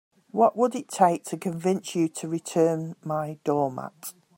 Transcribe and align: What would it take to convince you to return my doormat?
What 0.31 0.57
would 0.57 0.73
it 0.73 0.87
take 0.87 1.25
to 1.25 1.37
convince 1.37 1.93
you 1.93 2.09
to 2.09 2.27
return 2.27 2.95
my 3.03 3.37
doormat? 3.43 4.15